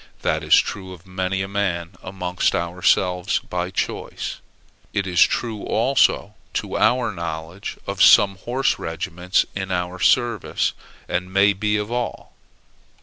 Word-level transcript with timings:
That 0.23 0.43
is 0.43 0.55
true 0.57 0.93
of 0.93 1.05
many 1.05 1.43
a 1.43 1.47
man 1.47 1.91
amongst 2.01 2.55
ourselves 2.55 3.37
by 3.37 3.69
choice; 3.69 4.39
it 4.93 5.05
is 5.05 5.21
true 5.21 5.61
also, 5.61 6.33
to 6.55 6.75
our 6.75 7.11
knowledge, 7.11 7.77
of 7.85 8.01
some 8.01 8.37
horse 8.37 8.79
regiments 8.79 9.45
in 9.55 9.69
our 9.71 9.99
service, 9.99 10.73
and 11.07 11.31
may 11.31 11.53
be 11.53 11.77
of 11.77 11.91
all. 11.91 12.33